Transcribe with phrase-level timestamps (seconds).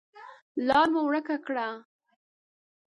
[0.67, 1.67] لار مو ورکه کړه.